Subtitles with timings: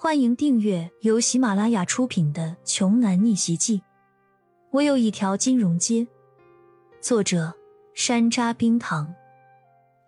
[0.00, 3.78] 欢迎订阅由喜马拉雅出品的《穷男逆袭记》。
[4.70, 6.06] 我有一条金融街。
[7.00, 7.52] 作者：
[7.94, 9.12] 山楂冰糖，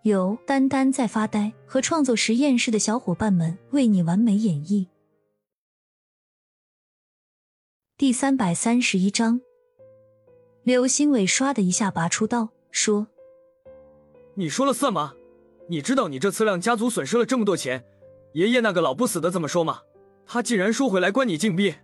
[0.03, 4.87] 由丹丹在发呆和创作实验室的小伙伴们为你完美演绎。
[7.97, 9.41] 第三百三十一章，
[10.63, 13.07] 刘新伟唰的一下拔出刀，说
[14.35, 15.15] ：“你说了算吗？
[15.67, 17.83] 你知道你这次让家族损失了这么多钱？”
[18.33, 19.81] 爷爷那个老不死的怎么说嘛？
[20.25, 21.75] 他竟然说回来关你禁闭，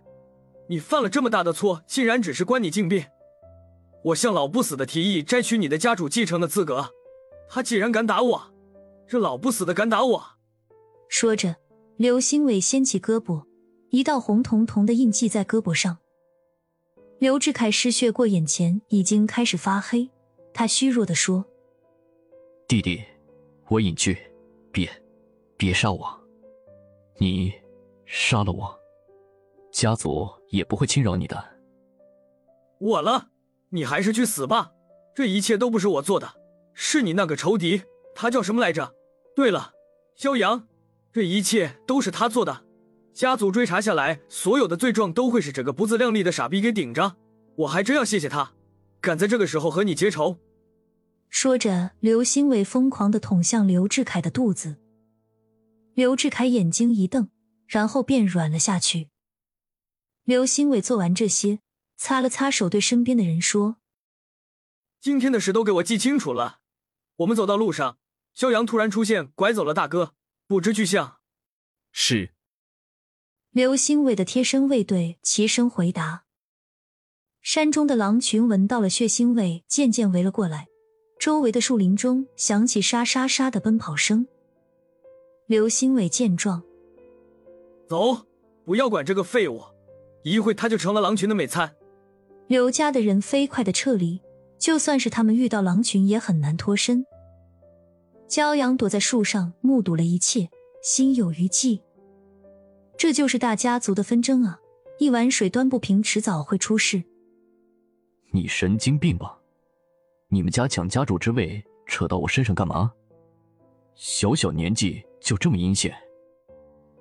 [0.68, 3.04] 你犯了这么大的错，竟然只是关你禁闭。
[4.04, 6.94] 我向老不死的提议摘取你的家主继承的资格，
[7.48, 8.54] 他竟然敢打我，
[9.06, 10.24] 这老不死的敢打我！
[11.08, 11.56] 说着，
[11.96, 13.44] 刘兴伟掀起胳膊，
[13.90, 15.98] 一道红彤彤的印记在胳膊上。
[17.18, 20.08] 刘志凯失血过眼前已经开始发黑，
[20.54, 21.44] 他虚弱的说
[22.68, 23.02] ：“弟弟，
[23.68, 24.16] 我隐居，
[24.70, 24.88] 别，
[25.56, 26.18] 别杀我。”
[27.20, 27.52] 你
[28.06, 28.78] 杀了我，
[29.72, 31.36] 家族也不会轻饶你的。
[32.78, 33.30] 我了，
[33.70, 34.70] 你还是去死吧！
[35.14, 36.34] 这一切都不是我做的，
[36.74, 37.82] 是你那个仇敌，
[38.14, 38.94] 他叫什么来着？
[39.34, 39.72] 对了，
[40.14, 40.68] 萧阳，
[41.12, 42.64] 这一切都是他做的。
[43.12, 47.16] 家族追查下来，所有的罪状都会是这个不自量力的傻逼给顶着。
[47.56, 48.52] 我还真要谢谢他，
[49.00, 50.36] 敢在这个时候和你结仇。
[51.28, 54.76] 说着，刘新伟疯狂的捅向刘志凯的肚子。
[55.98, 57.28] 刘志凯眼睛一瞪，
[57.66, 59.08] 然后便软了下去。
[60.22, 61.58] 刘兴伟做完这些，
[61.96, 63.78] 擦了擦手，对身边的人说
[65.02, 66.60] ：“今天的事都给我记清楚了。
[67.16, 67.98] 我们走到路上，
[68.32, 70.14] 肖阳突然出现，拐走了大哥，
[70.46, 71.18] 不知去向。”
[71.90, 72.32] 是。
[73.50, 76.26] 刘兴伟的贴身卫队齐声回答。
[77.42, 80.68] 山中的狼群闻到了血腥味，渐渐围了过来。
[81.18, 84.28] 周围的树林中响起沙沙沙的奔跑声。
[85.48, 86.62] 刘新伟见状，
[87.88, 88.26] 走，
[88.66, 89.62] 不要管这个废物，
[90.22, 91.74] 一会他就成了狼群的美餐。
[92.48, 94.20] 刘家的人飞快的撤离，
[94.58, 97.06] 就算是他们遇到狼群，也很难脱身。
[98.28, 100.50] 骄阳躲在树上，目睹了一切，
[100.82, 101.80] 心有余悸。
[102.98, 104.60] 这就是大家族的纷争啊！
[104.98, 107.02] 一碗水端不平，迟早会出事。
[108.32, 109.38] 你神经病吧？
[110.28, 112.92] 你们家抢家主之位，扯到我身上干嘛？
[113.94, 115.02] 小小年纪。
[115.20, 115.94] 就这么阴险，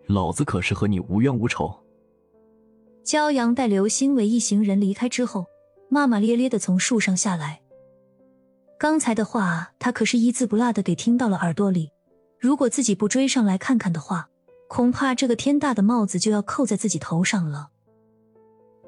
[0.08, 1.74] 老子可是和你无冤无仇。
[3.04, 5.46] 骄阳带刘星伟一行人离开之后，
[5.90, 7.62] 骂骂咧咧的从树上下来。
[8.78, 11.90] 刚才的话，他可是一字不落的给听到了耳朵里。
[12.38, 14.30] 如果自己不追上来看看的话，
[14.68, 17.70] 恐怕这个天大的帽子就要扣在自己头上了。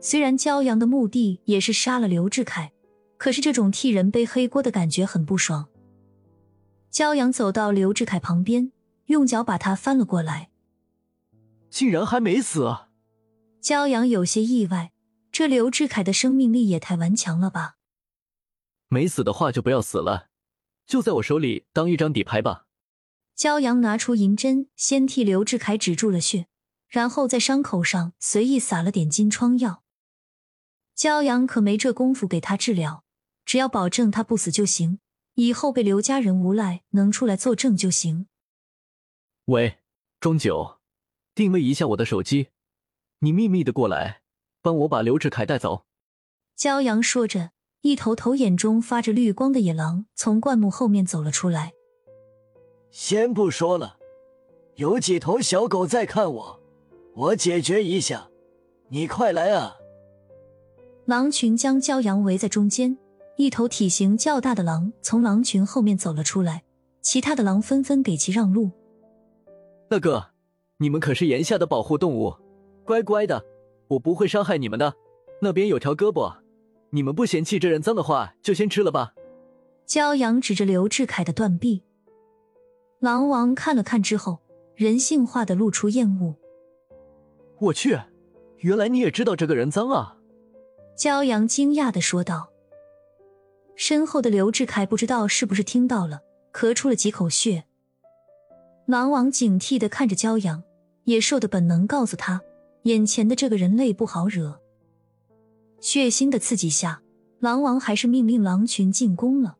[0.02, 2.72] 虽然骄阳的目的也是杀了刘志凯，
[3.18, 5.68] 可是这种替人背黑锅的感觉很不爽。
[6.92, 8.72] 骄阳走到刘志凯旁边。
[9.10, 10.52] 用脚把他翻了过来，
[11.72, 12.78] 竟然还没死！
[13.60, 14.92] 骄阳有些意外，
[15.32, 17.78] 这刘志凯的生命力也太顽强了吧？
[18.88, 20.28] 没死的话就不要死了，
[20.86, 22.68] 就在我手里当一张底牌吧。
[23.36, 26.46] 骄阳拿出银针，先替刘志凯止住了血，
[26.88, 29.82] 然后在伤口上随意撒了点金疮药。
[30.96, 33.04] 骄阳可没这功夫给他治疗，
[33.44, 35.00] 只要保证他不死就行，
[35.34, 38.28] 以后被刘家人诬赖，能出来作证就行。
[39.50, 39.80] 喂，
[40.20, 40.78] 钟九，
[41.34, 42.50] 定位一下我的手机，
[43.22, 44.22] 你秘密的过来，
[44.62, 45.86] 帮我把刘志凯带走。
[46.56, 47.50] 骄阳说着，
[47.82, 51.74] 一头头眼中发着绿光的野狼从灌木后面走了出来。
[52.92, 53.98] 先不说了，
[54.76, 56.60] 有几头小狗在看我，
[57.16, 58.30] 我解决一下，
[58.90, 59.78] 你快来啊！
[61.06, 62.96] 狼群将骄阳围在中间，
[63.38, 66.66] 一头体型较大的狼从狼群后面走了出来，
[67.02, 68.70] 其他的狼纷纷给其让路。
[69.90, 70.24] 大哥，
[70.78, 72.32] 你们可是炎夏的保护动物，
[72.86, 73.44] 乖乖的，
[73.88, 74.94] 我不会伤害你们的。
[75.42, 76.38] 那边有条胳膊，
[76.92, 79.16] 你们不嫌弃这人脏的话，就先吃了吧。
[79.88, 81.82] 骄阳指着刘志凯的断臂，
[83.00, 84.38] 狼王看了看之后，
[84.76, 86.36] 人性化的露出厌恶。
[87.58, 87.98] 我去，
[88.58, 90.18] 原来你也知道这个人脏啊！
[90.96, 92.52] 骄阳惊讶的说道。
[93.76, 96.22] 身后的刘志凯不知道是不是听到了，
[96.54, 97.64] 咳出了几口血。
[98.90, 100.64] 狼王警惕的看着骄阳，
[101.04, 102.42] 野兽的本能告诉他，
[102.86, 104.60] 眼前的这个人类不好惹。
[105.80, 107.04] 血腥的刺激下，
[107.38, 109.58] 狼王还是命令狼群进攻了。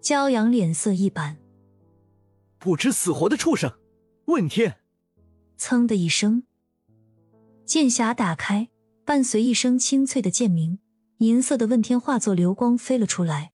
[0.00, 1.38] 骄阳脸色一板，
[2.60, 3.72] 不知死活的畜生！
[4.26, 4.76] 问天！
[5.58, 6.44] 噌的一声，
[7.64, 8.68] 剑匣打开，
[9.04, 10.78] 伴随一声清脆的剑鸣，
[11.18, 13.53] 银色的问天化作流光飞了出来。